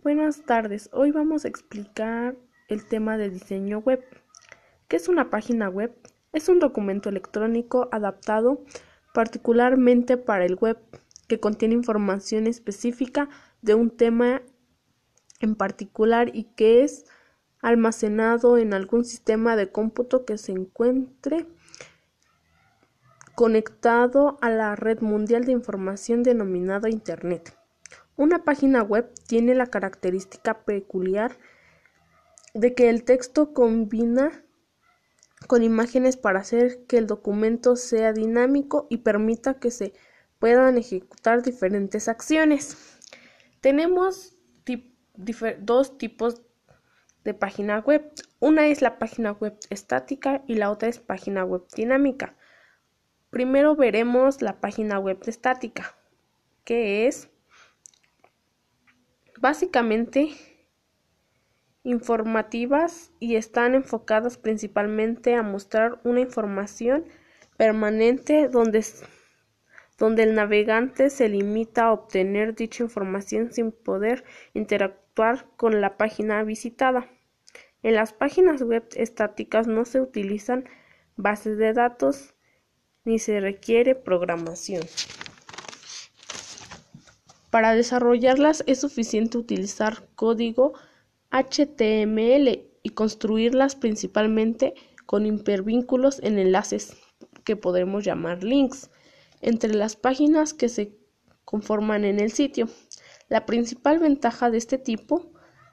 Buenas 0.00 0.42
tardes, 0.42 0.88
hoy 0.92 1.10
vamos 1.10 1.44
a 1.44 1.48
explicar 1.48 2.36
el 2.68 2.86
tema 2.86 3.18
de 3.18 3.30
diseño 3.30 3.80
web. 3.80 4.04
¿Qué 4.86 4.94
es 4.94 5.08
una 5.08 5.28
página 5.28 5.68
web? 5.68 5.92
Es 6.32 6.48
un 6.48 6.60
documento 6.60 7.08
electrónico 7.08 7.88
adaptado 7.90 8.64
particularmente 9.12 10.16
para 10.16 10.44
el 10.44 10.54
web 10.54 10.78
que 11.26 11.40
contiene 11.40 11.74
información 11.74 12.46
específica 12.46 13.28
de 13.60 13.74
un 13.74 13.90
tema 13.90 14.40
en 15.40 15.56
particular 15.56 16.30
y 16.32 16.44
que 16.44 16.84
es 16.84 17.04
almacenado 17.60 18.56
en 18.56 18.74
algún 18.74 19.04
sistema 19.04 19.56
de 19.56 19.72
cómputo 19.72 20.24
que 20.24 20.38
se 20.38 20.52
encuentre 20.52 21.44
conectado 23.34 24.38
a 24.42 24.48
la 24.48 24.76
red 24.76 25.00
mundial 25.00 25.44
de 25.44 25.52
información 25.52 26.22
denominada 26.22 26.88
Internet. 26.88 27.57
Una 28.18 28.42
página 28.42 28.82
web 28.82 29.14
tiene 29.28 29.54
la 29.54 29.68
característica 29.68 30.64
peculiar 30.64 31.38
de 32.52 32.74
que 32.74 32.90
el 32.90 33.04
texto 33.04 33.54
combina 33.54 34.44
con 35.46 35.62
imágenes 35.62 36.16
para 36.16 36.40
hacer 36.40 36.84
que 36.86 36.98
el 36.98 37.06
documento 37.06 37.76
sea 37.76 38.12
dinámico 38.12 38.88
y 38.90 38.98
permita 38.98 39.60
que 39.60 39.70
se 39.70 39.92
puedan 40.40 40.78
ejecutar 40.78 41.42
diferentes 41.42 42.08
acciones. 42.08 42.98
Tenemos 43.60 44.36
dos 45.60 45.96
tipos 45.96 46.42
de 47.22 47.34
página 47.34 47.78
web. 47.78 48.10
Una 48.40 48.66
es 48.66 48.82
la 48.82 48.98
página 48.98 49.30
web 49.30 49.56
estática 49.70 50.42
y 50.48 50.56
la 50.56 50.72
otra 50.72 50.88
es 50.88 50.98
página 50.98 51.44
web 51.44 51.62
dinámica. 51.76 52.34
Primero 53.30 53.76
veremos 53.76 54.42
la 54.42 54.60
página 54.60 54.98
web 54.98 55.20
estática, 55.26 55.96
que 56.64 57.06
es 57.06 57.30
básicamente 59.40 60.30
informativas 61.84 63.12
y 63.18 63.36
están 63.36 63.74
enfocadas 63.74 64.36
principalmente 64.36 65.34
a 65.34 65.42
mostrar 65.42 66.00
una 66.04 66.20
información 66.20 67.06
permanente 67.56 68.48
donde, 68.48 68.84
donde 69.96 70.22
el 70.24 70.34
navegante 70.34 71.10
se 71.10 71.28
limita 71.28 71.84
a 71.84 71.92
obtener 71.92 72.54
dicha 72.54 72.82
información 72.82 73.52
sin 73.52 73.72
poder 73.72 74.24
interactuar 74.54 75.46
con 75.56 75.80
la 75.80 75.96
página 75.96 76.42
visitada. 76.42 77.08
En 77.82 77.94
las 77.94 78.12
páginas 78.12 78.62
web 78.62 78.86
estáticas 78.96 79.66
no 79.66 79.84
se 79.84 80.00
utilizan 80.00 80.68
bases 81.16 81.58
de 81.58 81.72
datos 81.72 82.34
ni 83.04 83.18
se 83.18 83.40
requiere 83.40 83.94
programación. 83.94 84.82
Para 87.50 87.74
desarrollarlas 87.74 88.62
es 88.66 88.80
suficiente 88.80 89.38
utilizar 89.38 90.06
código 90.14 90.74
HTML 91.30 92.68
y 92.82 92.90
construirlas 92.90 93.74
principalmente 93.74 94.74
con 95.06 95.24
hipervínculos 95.24 96.20
en 96.22 96.38
enlaces 96.38 96.96
que 97.44 97.56
podemos 97.56 98.04
llamar 98.04 98.44
links 98.44 98.90
entre 99.40 99.74
las 99.74 99.96
páginas 99.96 100.52
que 100.52 100.68
se 100.68 100.92
conforman 101.44 102.04
en 102.04 102.20
el 102.20 102.30
sitio. 102.30 102.68
La 103.28 103.46
principal 103.46 103.98
ventaja 103.98 104.50
de 104.50 104.58
este 104.58 104.76
tipo 104.76 105.32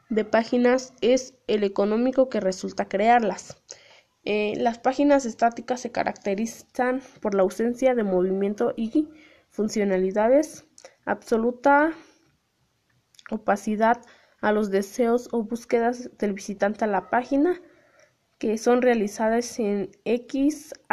de 0.10 0.24
páginas 0.24 0.94
es 1.02 1.34
el 1.48 1.66
económico 1.66 2.30
que 2.30 2.40
resulta 2.40 2.88
crearlas. 2.88 3.62
Eh, 4.24 4.54
las 4.58 4.80
páginas 4.80 5.26
estáticas 5.26 5.82
se 5.82 5.92
caracterizan 5.92 7.02
por 7.22 7.36
la 7.36 7.44
ausencia 7.44 7.94
de 7.96 8.04
movimiento 8.04 8.74
y 8.78 9.10
funcionalidades 9.50 10.66
absoluta 11.06 11.94
opacidad 13.32 14.02
a 14.42 14.52
los 14.52 14.70
deseos 14.70 15.30
o 15.32 15.44
búsquedas 15.44 16.10
del 16.18 16.34
visitante 16.34 16.86
a 16.86 16.88
la 16.88 17.10
página 17.10 17.62
que 18.38 18.58
son 18.58 18.82
realizadas 18.82 19.60
en 19.60 19.92
XHTML 20.06 20.86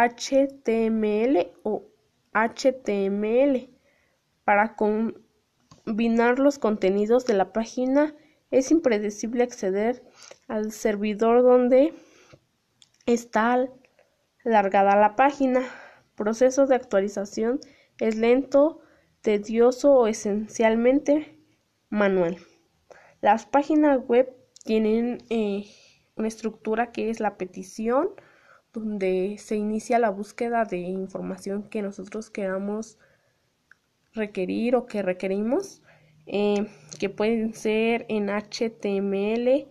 o 1.64 1.88
HTML. 2.32 3.68
Para 4.44 4.76
combinar 4.76 6.38
los 6.38 6.58
contenidos 6.58 7.26
de 7.26 7.34
la 7.34 7.52
página 7.52 8.14
es 8.50 8.70
impredecible 8.70 9.42
acceder 9.42 10.02
al 10.48 10.72
servidor 10.72 11.42
donde 11.42 11.94
está 13.06 13.68
largada 14.44 14.96
la 14.96 15.16
página. 15.16 15.62
Proceso 16.14 16.66
de 16.66 16.76
actualización 16.76 17.60
es 17.98 18.16
lento 18.16 18.80
tedioso 19.22 19.92
o 19.94 20.06
esencialmente 20.06 21.38
manual. 21.88 22.36
Las 23.20 23.46
páginas 23.46 24.00
web 24.06 24.34
tienen 24.64 25.22
eh, 25.30 25.64
una 26.16 26.28
estructura 26.28 26.92
que 26.92 27.08
es 27.08 27.20
la 27.20 27.36
petición, 27.36 28.10
donde 28.72 29.36
se 29.38 29.56
inicia 29.56 29.98
la 29.98 30.10
búsqueda 30.10 30.64
de 30.64 30.78
información 30.78 31.68
que 31.68 31.82
nosotros 31.82 32.30
queramos 32.30 32.98
requerir 34.12 34.76
o 34.76 34.86
que 34.86 35.02
requerimos, 35.02 35.82
eh, 36.26 36.66
que 36.98 37.08
pueden 37.08 37.54
ser 37.54 38.06
en 38.08 38.28
HTML, 38.28 39.68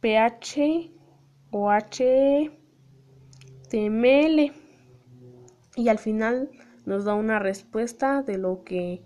PH 0.00 0.90
o 1.50 1.70
HTML. 1.70 2.52
Y 5.76 5.88
al 5.88 5.98
final 5.98 6.50
nos 6.86 7.04
da 7.04 7.14
una 7.14 7.38
respuesta 7.38 8.22
de 8.22 8.38
lo 8.38 8.64
que 8.64 9.02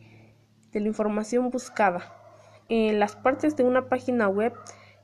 de 0.71 0.81
la 0.81 0.87
información 0.87 1.51
buscada. 1.51 2.15
En 2.69 3.01
las 3.01 3.17
partes 3.17 3.57
de 3.57 3.65
una 3.65 3.89
página 3.89 4.29
web 4.29 4.53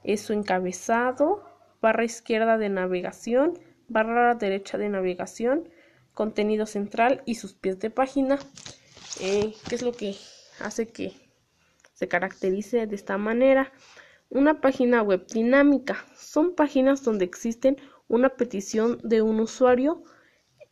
es 0.04 0.20
su 0.20 0.32
encabezado, 0.32 1.42
barra 1.82 2.04
izquierda 2.04 2.58
de 2.58 2.68
navegación, 2.68 3.58
barra 3.88 4.34
derecha 4.36 4.78
de 4.78 4.88
navegación, 4.88 5.68
contenido 6.14 6.66
central 6.66 7.22
y 7.26 7.34
sus 7.34 7.54
pies 7.54 7.80
de 7.80 7.90
página, 7.90 8.38
eh, 9.20 9.54
que 9.68 9.74
es 9.74 9.82
lo 9.82 9.92
que 9.92 10.14
hace 10.60 10.86
que 10.86 11.12
se 11.92 12.08
caracterice 12.08 12.86
de 12.86 12.94
esta 12.94 13.18
manera. 13.18 13.72
Una 14.28 14.60
página 14.60 15.02
web 15.02 15.26
dinámica 15.26 16.04
son 16.16 16.54
páginas 16.54 17.02
donde 17.02 17.24
existen 17.24 17.76
una 18.08 18.30
petición 18.30 18.98
de 19.02 19.22
un 19.22 19.40
usuario 19.40 20.04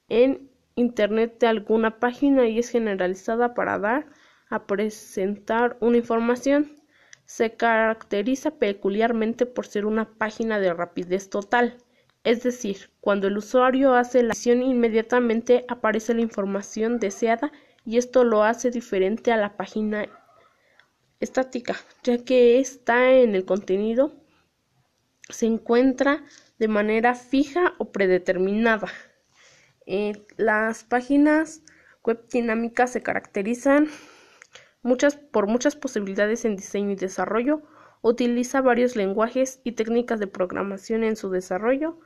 en 0.09 0.51
Internet 0.77 1.39
de 1.39 1.47
alguna 1.47 2.01
página 2.01 2.49
y 2.49 2.59
es 2.59 2.69
generalizada 2.69 3.55
para 3.55 3.79
dar 3.79 4.07
a 4.51 4.67
presentar 4.67 5.77
una 5.81 5.99
información. 5.99 6.77
Se 7.25 7.55
caracteriza 7.57 8.53
peculiarmente 8.53 9.47
por 9.47 9.67
ser 9.67 9.87
una 9.87 10.11
página 10.19 10.59
de 10.59 10.75
rapidez 10.75 11.31
total, 11.31 11.77
es 12.25 12.43
decir, 12.43 12.91
cuando 13.01 13.29
el 13.29 13.37
usuario 13.37 13.95
hace 13.95 14.23
la 14.23 14.33
acción 14.33 14.63
inmediatamente 14.63 15.65
aparece 15.69 16.15
la 16.15 16.23
información 16.23 16.99
deseada 16.99 17.53
y 17.85 17.99
esto 17.99 18.25
lo 18.25 18.45
hace 18.45 18.71
diferente 18.71 19.31
a 19.31 19.37
la 19.37 19.57
página 19.57 20.07
estática, 21.21 21.77
ya 22.03 22.25
que 22.25 22.59
está 22.59 23.13
en 23.13 23.35
el 23.35 23.45
contenido 23.45 24.13
se 25.29 25.47
encuentra 25.47 26.25
de 26.59 26.69
manera 26.69 27.15
fija 27.15 27.75
o 27.79 27.93
predeterminada. 27.93 28.89
Las 29.87 30.85
páginas 30.85 31.63
web 32.03 32.27
dinámicas 32.31 32.93
se 32.93 33.03
caracterizan 33.03 33.89
muchas, 34.83 35.17
por 35.17 35.47
muchas 35.47 35.77
posibilidades 35.77 36.45
en 36.45 36.57
diseño 36.57 36.93
y 36.93 36.97
desarrollo, 36.97 37.63
utiliza 38.03 38.61
varios 38.61 38.97
lenguajes 38.97 39.61
y 39.65 39.73
técnicas 39.73 40.21
de 40.21 40.27
programación 40.27 41.05
en 41.05 41.17
su 41.17 41.31
desarrollo, 41.31 41.99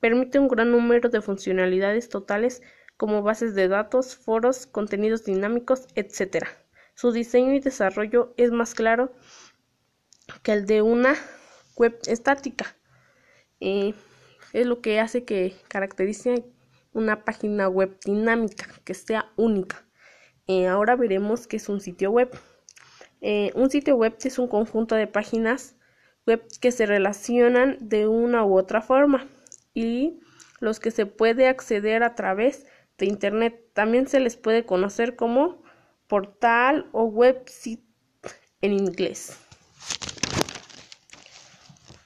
permite 0.00 0.38
un 0.38 0.48
gran 0.48 0.70
número 0.70 1.08
de 1.08 1.22
funcionalidades 1.22 2.08
totales 2.08 2.62
como 2.96 3.22
bases 3.22 3.54
de 3.54 3.68
datos, 3.68 4.16
foros, 4.16 4.66
contenidos 4.66 5.24
dinámicos, 5.24 5.86
etc. 5.94 6.46
Su 6.94 7.12
diseño 7.12 7.54
y 7.54 7.60
desarrollo 7.60 8.34
es 8.36 8.50
más 8.50 8.74
claro 8.74 9.12
que 10.42 10.52
el 10.52 10.66
de 10.66 10.82
una 10.82 11.14
web 11.76 11.98
estática. 12.06 12.76
Eh, 13.60 13.94
es 14.52 14.66
lo 14.66 14.80
que 14.80 15.00
hace 15.00 15.24
que 15.24 15.54
caracterice 15.68 16.44
una 16.92 17.24
página 17.24 17.68
web 17.68 17.98
dinámica 18.04 18.66
que 18.84 18.94
sea 18.94 19.30
única. 19.36 19.86
Eh, 20.46 20.66
ahora 20.66 20.96
veremos 20.96 21.46
qué 21.46 21.56
es 21.56 21.68
un 21.68 21.80
sitio 21.80 22.10
web. 22.10 22.30
Eh, 23.20 23.52
un 23.54 23.70
sitio 23.70 23.96
web 23.96 24.16
es 24.22 24.38
un 24.38 24.48
conjunto 24.48 24.94
de 24.94 25.06
páginas 25.06 25.76
web 26.26 26.44
que 26.60 26.72
se 26.72 26.86
relacionan 26.86 27.76
de 27.80 28.06
una 28.06 28.44
u 28.44 28.56
otra 28.56 28.80
forma 28.80 29.26
y 29.74 30.20
los 30.60 30.80
que 30.80 30.90
se 30.90 31.06
puede 31.06 31.48
acceder 31.48 32.02
a 32.02 32.14
través 32.14 32.66
de 32.96 33.06
Internet. 33.06 33.70
También 33.74 34.06
se 34.06 34.20
les 34.20 34.36
puede 34.36 34.64
conocer 34.64 35.16
como 35.16 35.62
portal 36.06 36.88
o 36.92 37.04
website 37.04 37.84
en 38.60 38.72
inglés. 38.72 39.38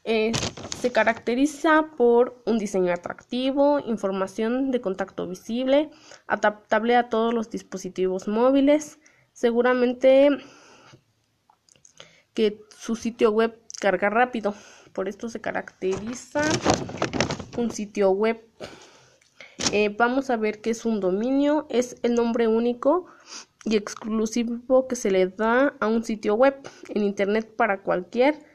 Eh, 0.04 0.32
se 0.81 0.90
caracteriza 0.90 1.90
por 1.96 2.43
un 2.44 2.58
diseño 2.58 2.93
atractivo, 2.93 3.78
información 3.78 4.72
de 4.72 4.81
contacto 4.81 5.28
visible, 5.28 5.90
adaptable 6.26 6.96
a 6.96 7.08
todos 7.08 7.32
los 7.32 7.50
dispositivos 7.50 8.26
móviles. 8.26 8.99
Seguramente 9.32 10.31
que 12.34 12.60
su 12.76 12.96
sitio 12.96 13.31
web 13.31 13.58
carga 13.81 14.10
rápido. 14.10 14.54
Por 14.93 15.08
esto 15.08 15.28
se 15.28 15.40
caracteriza 15.40 16.43
un 17.56 17.70
sitio 17.70 18.10
web. 18.10 18.44
Eh, 19.72 19.94
vamos 19.96 20.31
a 20.31 20.37
ver 20.37 20.60
qué 20.60 20.70
es 20.70 20.84
un 20.84 21.00
dominio. 21.00 21.66
Es 21.70 21.96
el 22.02 22.14
nombre 22.14 22.48
único 22.48 23.06
y 23.64 23.76
exclusivo 23.76 24.88
que 24.88 24.96
se 24.96 25.10
le 25.10 25.28
da 25.28 25.75
a 25.81 25.87
un 25.87 26.02
sitio 26.05 26.34
web 26.34 26.56
en 26.88 27.05
internet 27.05 27.55
para 27.56 27.82
cualquier 27.82 28.51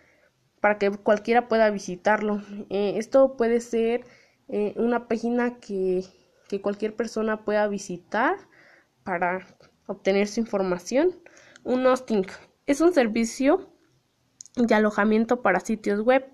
para 0.67 0.79
que 0.79 0.91
cualquiera 0.91 1.47
pueda 1.47 1.69
visitarlo. 1.69 2.41
Eh, 2.69 2.95
esto 2.97 3.37
puede 3.37 3.61
ser 3.61 4.03
eh, 4.49 4.73
una 4.75 5.07
página 5.07 5.59
que, 5.61 6.03
que 6.49 6.59
cualquier 6.59 6.93
persona 6.93 7.45
pueda 7.45 7.65
visitar 7.69 8.35
para 9.05 9.47
obtener 9.85 10.27
su 10.27 10.41
información. 10.41 11.21
Un 11.63 11.85
hosting 11.85 12.25
es 12.65 12.81
un 12.81 12.93
servicio 12.93 13.71
de 14.57 14.75
alojamiento 14.75 15.41
para 15.41 15.61
sitios 15.61 16.01
web. 16.01 16.25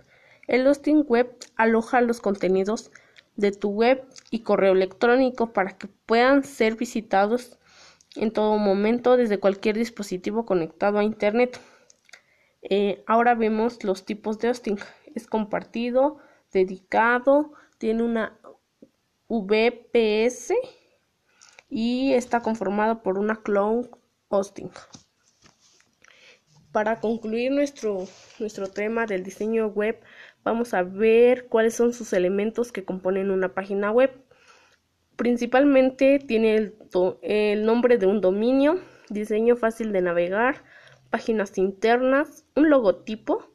El 0.47 0.65
hosting 0.65 1.06
web 1.07 1.38
aloja 1.56 2.01
los 2.01 2.19
contenidos 2.19 2.89
de 3.35 3.51
tu 3.51 3.69
web 3.69 4.03
y 4.31 4.39
correo 4.39 4.74
electrónico 4.74 5.53
para 5.53 5.77
que 5.77 5.89
puedan 6.07 6.44
ser 6.44 6.75
visitados 6.75 7.59
en 8.15 8.31
todo 8.31 8.57
momento 8.57 9.15
desde 9.15 9.39
cualquier 9.39 9.77
dispositivo 9.77 10.44
conectado 10.44 10.97
a 10.97 11.03
Internet. 11.03 11.59
Eh, 12.69 13.04
ahora 13.07 13.36
vemos 13.36 13.83
los 13.83 14.06
tipos 14.06 14.39
de 14.39 14.50
hosting. 14.50 14.77
Es 15.15 15.27
compartido, 15.27 16.18
dedicado, 16.51 17.51
tiene 17.77 18.04
una 18.04 18.39
VPS 19.27 20.54
y 21.69 22.13
está 22.13 22.42
conformado 22.42 23.04
por 23.04 23.18
una 23.18 23.36
cloud 23.42 23.88
hosting. 24.30 24.71
Para 26.71 27.00
concluir 27.00 27.51
nuestro, 27.51 28.07
nuestro 28.39 28.68
tema 28.68 29.06
del 29.06 29.24
diseño 29.24 29.68
web, 29.68 30.00
vamos 30.44 30.74
a 30.74 30.83
ver 30.83 31.48
cuáles 31.48 31.75
son 31.75 31.94
sus 31.94 32.13
elementos 32.13 32.71
que 32.71 32.86
componen 32.86 33.30
una 33.30 33.54
página 33.54 33.92
web. 33.92 34.12
Principalmente 35.16 36.18
tiene 36.18 36.74
el 37.21 37.66
nombre 37.66 37.98
de 37.98 38.07
un 38.07 38.21
dominio, 38.21 38.80
diseño 39.09 39.56
fácil 39.56 39.92
de 39.92 40.01
navegar, 40.01 40.63
páginas 41.13 41.60
internas, 41.60 42.44
un 42.56 42.71
logotipo, 42.71 43.48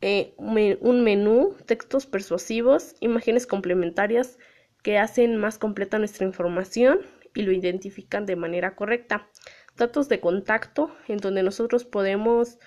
eh, 0.00 0.32
un 0.38 1.04
menú, 1.04 1.54
textos 1.66 2.06
persuasivos, 2.06 2.94
imágenes 3.00 3.46
complementarias 3.46 4.38
que 4.82 4.96
hacen 4.96 5.36
más 5.36 5.58
completa 5.58 5.98
nuestra 5.98 6.24
información 6.24 7.00
y 7.34 7.42
lo 7.42 7.52
identifican 7.52 8.24
de 8.24 8.36
manera 8.36 8.74
correcta. 8.74 9.28
Datos 9.76 10.08
de 10.08 10.20
contacto 10.20 10.90
en 11.08 11.18
donde 11.18 11.42
nosotros 11.42 11.84
podemos 11.84 12.58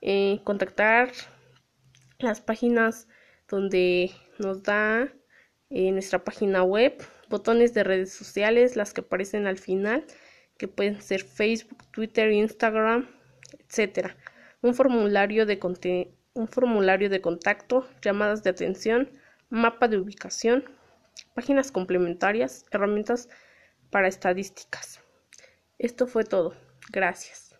eh, 0.00 0.40
contactar 0.42 1.12
las 2.18 2.40
páginas 2.40 3.06
donde 3.48 4.10
nos 4.40 4.64
da 4.64 5.14
eh, 5.70 5.92
nuestra 5.92 6.24
página 6.24 6.64
web, 6.64 7.00
botones 7.28 7.72
de 7.72 7.84
redes 7.84 8.12
sociales, 8.12 8.74
las 8.74 8.92
que 8.92 9.02
aparecen 9.02 9.46
al 9.46 9.58
final 9.58 10.04
que 10.56 10.68
pueden 10.68 11.00
ser 11.00 11.22
Facebook, 11.22 11.84
Twitter, 11.90 12.30
Instagram, 12.30 13.08
etc. 13.58 14.10
Un 14.60 14.74
formulario 14.74 15.46
de, 15.46 15.58
un 16.34 16.48
formulario 16.48 17.10
de 17.10 17.20
contacto, 17.20 17.88
llamadas 18.00 18.42
de 18.42 18.50
atención, 18.50 19.10
mapa 19.50 19.88
de 19.88 19.98
ubicación, 19.98 20.64
páginas 21.34 21.70
complementarias, 21.70 22.64
herramientas 22.70 23.28
para 23.90 24.08
estadísticas. 24.08 25.00
Esto 25.78 26.06
fue 26.06 26.24
todo. 26.24 26.54
Gracias. 26.90 27.51